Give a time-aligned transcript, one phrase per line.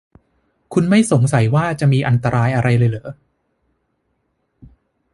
[0.73, 3.11] คุณไม่สงสัยว่าจะมีอันตรายอะไรเลยหรอ?